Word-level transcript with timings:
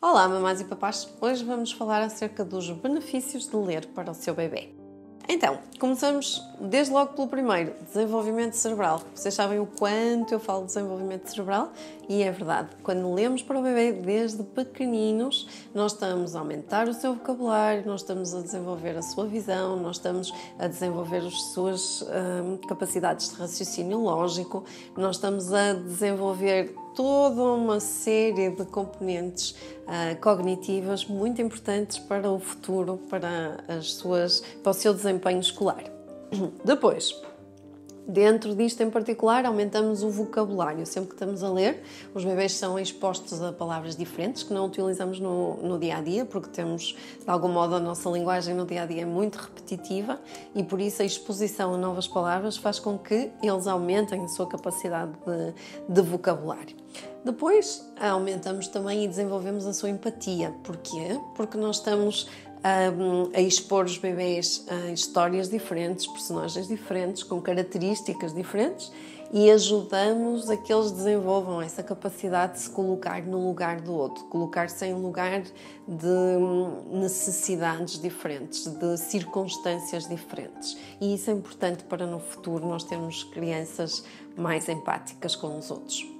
Olá, 0.00 0.28
mamás 0.28 0.60
e 0.60 0.64
papás! 0.64 1.08
Hoje 1.20 1.44
vamos 1.44 1.72
falar 1.72 2.00
acerca 2.02 2.44
dos 2.44 2.70
benefícios 2.70 3.48
de 3.48 3.56
ler 3.56 3.84
para 3.86 4.12
o 4.12 4.14
seu 4.14 4.32
bebê. 4.32 4.72
Então, 5.28 5.58
começamos 5.80 6.40
desde 6.60 6.92
logo 6.92 7.14
pelo 7.14 7.26
primeiro, 7.26 7.74
desenvolvimento 7.84 8.52
cerebral. 8.54 9.02
Vocês 9.12 9.34
sabem 9.34 9.58
o 9.58 9.66
quanto 9.66 10.32
eu 10.32 10.38
falo 10.38 10.60
de 10.60 10.68
desenvolvimento 10.68 11.28
cerebral 11.28 11.72
e 12.08 12.22
é 12.22 12.30
verdade. 12.30 12.68
Quando 12.80 13.12
lemos 13.12 13.42
para 13.42 13.58
o 13.58 13.62
bebê 13.62 13.92
desde 13.92 14.44
pequeninos, 14.44 15.48
nós 15.74 15.92
estamos 15.92 16.36
a 16.36 16.38
aumentar 16.38 16.88
o 16.88 16.94
seu 16.94 17.14
vocabulário, 17.14 17.84
nós 17.84 18.02
estamos 18.02 18.32
a 18.34 18.40
desenvolver 18.40 18.96
a 18.96 19.02
sua 19.02 19.26
visão, 19.26 19.76
nós 19.76 19.96
estamos 19.96 20.32
a 20.60 20.68
desenvolver 20.68 21.26
as 21.26 21.42
suas 21.52 22.02
hum, 22.02 22.56
capacidades 22.68 23.30
de 23.30 23.34
raciocínio 23.34 23.98
lógico, 23.98 24.64
nós 24.96 25.16
estamos 25.16 25.52
a 25.52 25.72
desenvolver 25.72 26.72
toda 26.98 27.40
uma 27.44 27.78
série 27.78 28.50
de 28.50 28.64
componentes 28.64 29.52
uh, 29.86 30.20
cognitivas 30.20 31.06
muito 31.06 31.40
importantes 31.40 31.96
para 31.96 32.28
o 32.28 32.40
futuro, 32.40 32.98
para, 33.08 33.62
as 33.68 33.92
suas, 33.92 34.40
para 34.64 34.70
o 34.70 34.74
seu 34.74 34.92
desempenho 34.92 35.38
escolar. 35.38 35.84
Depois, 36.64 37.14
Dentro 38.10 38.54
disto 38.54 38.80
em 38.82 38.88
particular, 38.88 39.44
aumentamos 39.44 40.02
o 40.02 40.08
vocabulário. 40.08 40.86
Sempre 40.86 41.10
que 41.10 41.14
estamos 41.16 41.42
a 41.42 41.50
ler, 41.50 41.82
os 42.14 42.24
bebês 42.24 42.54
são 42.54 42.78
expostos 42.78 43.42
a 43.42 43.52
palavras 43.52 43.94
diferentes 43.94 44.42
que 44.42 44.54
não 44.54 44.64
utilizamos 44.64 45.20
no, 45.20 45.58
no 45.58 45.78
dia 45.78 45.98
a 45.98 46.00
dia, 46.00 46.24
porque 46.24 46.48
temos, 46.48 46.96
de 47.22 47.30
algum 47.30 47.48
modo, 47.48 47.74
a 47.74 47.80
nossa 47.80 48.08
linguagem 48.08 48.54
no 48.54 48.64
dia 48.64 48.84
a 48.84 48.86
dia 48.86 49.02
é 49.02 49.04
muito 49.04 49.36
repetitiva 49.36 50.18
e 50.54 50.64
por 50.64 50.80
isso 50.80 51.02
a 51.02 51.04
exposição 51.04 51.74
a 51.74 51.76
novas 51.76 52.08
palavras 52.08 52.56
faz 52.56 52.78
com 52.78 52.98
que 52.98 53.30
eles 53.42 53.66
aumentem 53.66 54.24
a 54.24 54.28
sua 54.28 54.48
capacidade 54.48 55.12
de, 55.12 55.92
de 55.94 56.00
vocabulário. 56.00 56.76
Depois, 57.24 57.86
aumentamos 58.00 58.68
também 58.68 59.04
e 59.04 59.08
desenvolvemos 59.08 59.66
a 59.66 59.72
sua 59.72 59.90
empatia. 59.90 60.54
Porquê? 60.62 61.20
Porque 61.34 61.58
nós 61.58 61.76
estamos 61.76 62.28
a, 62.62 63.36
a 63.36 63.40
expor 63.40 63.84
os 63.84 63.98
bebês 63.98 64.64
a 64.68 64.90
histórias 64.92 65.48
diferentes, 65.48 66.06
personagens 66.06 66.68
diferentes, 66.68 67.22
com 67.22 67.40
características 67.40 68.34
diferentes 68.34 68.90
e 69.32 69.50
ajudamos 69.50 70.48
a 70.48 70.56
que 70.56 70.72
eles 70.72 70.90
desenvolvam 70.90 71.60
essa 71.60 71.82
capacidade 71.82 72.54
de 72.54 72.60
se 72.60 72.70
colocar 72.70 73.22
no 73.22 73.46
lugar 73.46 73.80
do 73.80 73.92
outro, 73.92 74.24
colocar-se 74.24 74.86
em 74.86 74.94
lugar 74.94 75.42
de 75.86 76.88
necessidades 76.90 78.00
diferentes, 78.00 78.66
de 78.66 78.96
circunstâncias 78.96 80.08
diferentes. 80.08 80.78
E 81.00 81.14
isso 81.14 81.30
é 81.30 81.34
importante 81.34 81.84
para 81.84 82.06
no 82.06 82.18
futuro 82.18 82.66
nós 82.66 82.84
termos 82.84 83.24
crianças 83.24 84.02
mais 84.34 84.68
empáticas 84.68 85.36
com 85.36 85.58
os 85.58 85.70
outros. 85.70 86.17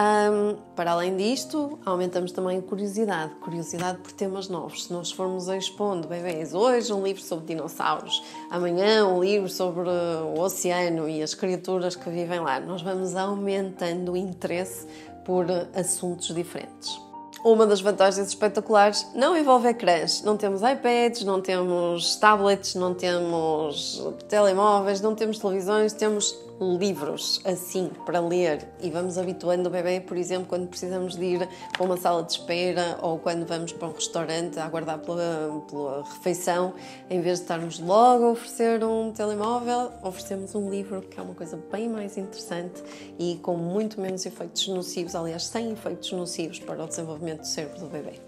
Um, 0.00 0.56
para 0.74 0.92
além 0.92 1.14
disto, 1.14 1.78
aumentamos 1.84 2.32
também 2.32 2.56
a 2.56 2.62
curiosidade, 2.62 3.34
curiosidade 3.34 3.98
por 3.98 4.12
temas 4.12 4.48
novos. 4.48 4.84
Se 4.84 4.92
nós 4.94 5.12
formos 5.12 5.46
expondo 5.48 6.08
bebês 6.08 6.54
hoje 6.54 6.90
um 6.90 7.02
livro 7.02 7.20
sobre 7.22 7.54
dinossauros, 7.54 8.22
amanhã 8.50 9.06
um 9.06 9.22
livro 9.22 9.50
sobre 9.50 9.90
o 9.90 10.40
oceano 10.40 11.06
e 11.06 11.22
as 11.22 11.34
criaturas 11.34 11.96
que 11.96 12.08
vivem 12.08 12.40
lá, 12.40 12.58
nós 12.58 12.80
vamos 12.80 13.14
aumentando 13.14 14.12
o 14.12 14.16
interesse 14.16 14.86
por 15.22 15.44
assuntos 15.74 16.34
diferentes. 16.34 16.98
Uma 17.44 17.66
das 17.66 17.82
vantagens 17.82 18.26
espetaculares 18.28 19.06
não 19.14 19.36
envolve 19.36 19.68
ecrãs. 19.68 20.22
Não 20.22 20.36
temos 20.36 20.62
iPads, 20.62 21.24
não 21.24 21.42
temos 21.42 22.16
tablets, 22.16 22.74
não 22.74 22.94
temos 22.94 24.02
telemóveis, 24.28 25.00
não 25.02 25.14
temos 25.14 25.38
televisões, 25.38 25.92
temos 25.92 26.34
livros 26.60 27.40
assim 27.44 27.90
para 28.04 28.20
ler 28.20 28.68
e 28.82 28.90
vamos 28.90 29.16
habituando 29.16 29.68
o 29.68 29.72
bebê, 29.72 30.00
por 30.00 30.16
exemplo, 30.16 30.46
quando 30.46 30.68
precisamos 30.68 31.16
de 31.16 31.24
ir 31.24 31.48
para 31.72 31.82
uma 31.82 31.96
sala 31.96 32.22
de 32.22 32.32
espera 32.32 32.98
ou 33.00 33.18
quando 33.18 33.46
vamos 33.46 33.72
para 33.72 33.88
um 33.88 33.92
restaurante 33.92 34.58
a 34.58 34.66
aguardar 34.66 34.98
pela, 34.98 35.64
pela 35.68 36.02
refeição, 36.02 36.74
em 37.08 37.20
vez 37.20 37.38
de 37.38 37.44
estarmos 37.44 37.78
logo 37.78 38.26
a 38.26 38.30
oferecer 38.32 38.84
um 38.84 39.10
telemóvel, 39.10 39.90
oferecemos 40.02 40.54
um 40.54 40.68
livro, 40.68 41.00
que 41.00 41.18
é 41.18 41.22
uma 41.22 41.34
coisa 41.34 41.58
bem 41.72 41.88
mais 41.88 42.18
interessante 42.18 42.82
e 43.18 43.38
com 43.42 43.56
muito 43.56 44.00
menos 44.00 44.26
efeitos 44.26 44.68
nocivos, 44.68 45.14
aliás, 45.14 45.46
sem 45.46 45.72
efeitos 45.72 46.12
nocivos 46.12 46.58
para 46.58 46.84
o 46.84 46.86
desenvolvimento 46.86 47.40
do 47.40 47.46
cérebro 47.46 47.80
do 47.80 47.86
bebê. 47.86 48.20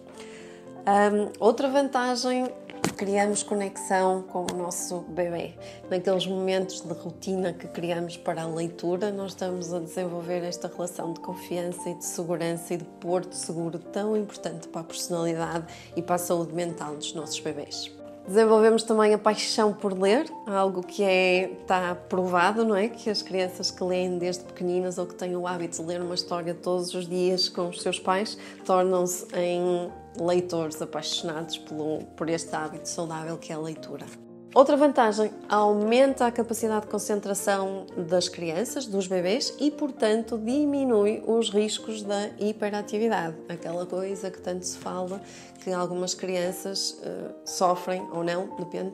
Um, 0.84 1.30
outra 1.38 1.68
vantagem 1.68 2.48
criamos 2.92 3.42
conexão 3.42 4.22
com 4.22 4.46
o 4.50 4.56
nosso 4.56 5.00
bebê. 5.00 5.54
Naqueles 5.90 6.26
momentos 6.26 6.80
de 6.80 6.92
rotina 6.92 7.52
que 7.52 7.66
criamos 7.68 8.16
para 8.16 8.42
a 8.42 8.46
leitura, 8.46 9.10
nós 9.10 9.32
estamos 9.32 9.72
a 9.72 9.80
desenvolver 9.80 10.44
esta 10.44 10.68
relação 10.68 11.12
de 11.12 11.20
confiança 11.20 11.88
e 11.88 11.94
de 11.94 12.04
segurança 12.04 12.74
e 12.74 12.76
de 12.78 12.84
porto 12.84 13.34
seguro 13.34 13.78
tão 13.78 14.16
importante 14.16 14.68
para 14.68 14.82
a 14.82 14.84
personalidade 14.84 15.66
e 15.96 16.02
para 16.02 16.16
a 16.16 16.18
saúde 16.18 16.54
mental 16.54 16.96
dos 16.96 17.12
nossos 17.14 17.40
bebês. 17.40 18.01
Desenvolvemos 18.26 18.84
também 18.84 19.12
a 19.12 19.18
paixão 19.18 19.72
por 19.72 19.92
ler, 19.98 20.26
algo 20.46 20.80
que 20.80 21.02
é, 21.02 21.52
está 21.60 21.94
provado, 21.94 22.64
não 22.64 22.76
é? 22.76 22.88
Que 22.88 23.10
as 23.10 23.20
crianças 23.20 23.70
que 23.70 23.82
leem 23.82 24.16
desde 24.16 24.44
pequeninas 24.44 24.96
ou 24.96 25.06
que 25.06 25.14
têm 25.14 25.36
o 25.36 25.46
hábito 25.46 25.82
de 25.82 25.88
ler 25.88 26.00
uma 26.00 26.14
história 26.14 26.54
todos 26.54 26.94
os 26.94 27.08
dias 27.08 27.48
com 27.48 27.68
os 27.68 27.82
seus 27.82 27.98
pais 27.98 28.38
tornam-se 28.64 29.26
em 29.34 29.90
leitores 30.20 30.80
apaixonados 30.80 31.58
pelo, 31.58 32.04
por 32.16 32.28
este 32.28 32.54
hábito 32.54 32.88
saudável 32.88 33.36
que 33.36 33.52
é 33.52 33.56
a 33.56 33.58
leitura. 33.58 34.06
Outra 34.54 34.76
vantagem, 34.76 35.30
aumenta 35.48 36.26
a 36.26 36.30
capacidade 36.30 36.82
de 36.82 36.90
concentração 36.92 37.86
das 37.96 38.28
crianças, 38.28 38.84
dos 38.84 39.06
bebês 39.06 39.54
e, 39.58 39.70
portanto, 39.70 40.36
diminui 40.36 41.24
os 41.26 41.48
riscos 41.48 42.02
da 42.02 42.28
hiperatividade. 42.38 43.34
Aquela 43.48 43.86
coisa 43.86 44.30
que 44.30 44.38
tanto 44.42 44.66
se 44.66 44.76
fala 44.76 45.22
que 45.64 45.72
algumas 45.72 46.12
crianças 46.12 47.00
uh, 47.00 47.32
sofrem, 47.46 48.06
ou 48.12 48.22
não, 48.22 48.54
depende, 48.58 48.92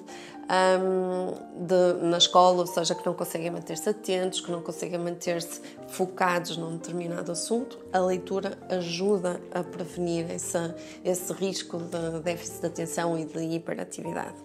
um, 0.48 1.66
de, 1.66 2.04
na 2.04 2.18
escola, 2.18 2.60
ou 2.60 2.66
seja, 2.66 2.94
que 2.94 3.04
não 3.04 3.14
conseguem 3.14 3.50
manter-se 3.50 3.88
atentos, 3.88 4.40
que 4.40 4.52
não 4.52 4.62
conseguem 4.62 5.00
manter-se 5.00 5.60
focados 5.88 6.56
num 6.56 6.76
determinado 6.76 7.32
assunto. 7.32 7.80
A 7.92 7.98
leitura 7.98 8.56
ajuda 8.70 9.40
a 9.52 9.64
prevenir 9.64 10.30
essa, 10.30 10.76
esse 11.04 11.32
risco 11.32 11.78
de 11.78 12.20
déficit 12.20 12.60
de 12.60 12.66
atenção 12.68 13.18
e 13.18 13.24
de 13.24 13.40
hiperatividade. 13.40 14.36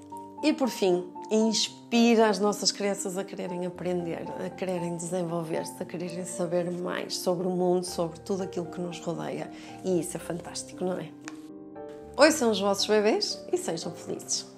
E 0.44 0.52
por 0.52 0.68
fim, 0.68 1.06
inspira 1.31 2.28
as 2.28 2.38
nossas 2.38 2.70
crianças 2.70 3.18
a 3.18 3.24
quererem 3.24 3.66
aprender, 3.66 4.26
a 4.46 4.50
quererem 4.50 4.98
desenvolver-se, 4.98 5.81
a 5.81 5.86
quererem 5.86 6.26
saber 6.26 6.70
mais 6.70 7.16
sobre 7.16 7.48
o 7.48 7.50
mundo, 7.50 7.86
sobre 7.86 8.20
tudo 8.20 8.44
aquilo 8.44 8.66
que 8.66 8.81
nos 8.81 9.00
rodeia. 9.00 9.50
E 9.86 10.02
isso 10.02 10.18
é 10.18 10.20
fantástico, 10.20 10.84
não 10.84 11.00
é? 11.00 11.09
Ouçam 12.18 12.52
os 12.52 12.59
vossos 12.59 12.86
bebês 12.86 13.42
e 13.54 13.58
sejam 13.58 13.94
felizes. 13.94 14.53